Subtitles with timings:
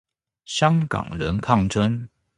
[0.45, 2.07] 香港人抗爭